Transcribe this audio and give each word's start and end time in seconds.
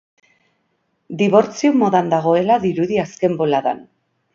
Dibortzio 1.21 1.75
modan 1.85 2.13
dagoela 2.17 2.59
dirudi 2.67 3.03
azken 3.09 3.41
boladan. 3.45 3.89